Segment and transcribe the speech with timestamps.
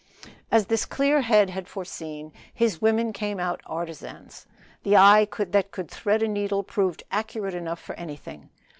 [0.51, 4.47] As this clear head had foreseen, his women came out artisans.
[4.81, 8.49] The eye that could thread a needle proved accurate enough for anything.